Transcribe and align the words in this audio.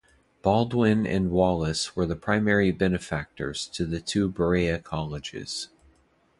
Baldwin 0.41 1.05
and 1.05 1.29
Wallace 1.29 1.95
were 1.95 2.07
the 2.07 2.15
primary 2.15 2.71
benefactors 2.71 3.67
to 3.67 3.85
the 3.85 3.99
two 3.99 4.27
Berea 4.29 4.79
colleges. 4.79 5.69